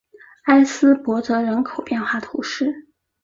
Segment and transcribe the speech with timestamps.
[0.45, 2.87] 埃斯珀泽人口变化图示